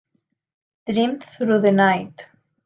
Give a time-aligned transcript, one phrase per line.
[0.87, 2.25] Dream through the night.